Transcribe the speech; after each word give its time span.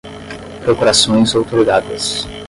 procurações 0.63 1.35
outorgadas 1.35 2.27